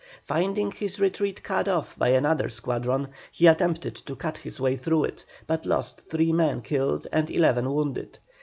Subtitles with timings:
[0.23, 5.03] Finding his retreat cut off by another squadron, he attempted to cut his way through
[5.03, 8.17] it, but lost three men killed and eleven wounded.